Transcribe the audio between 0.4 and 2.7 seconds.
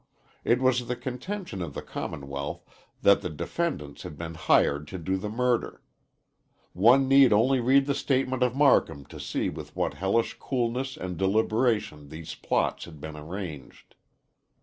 It was the contention of the Commonwealth